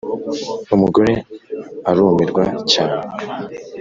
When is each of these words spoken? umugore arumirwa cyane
umugore 0.75 1.13
arumirwa 1.89 2.43
cyane 2.71 3.09